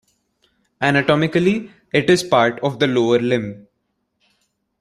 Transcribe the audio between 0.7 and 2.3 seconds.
Anatomically, it is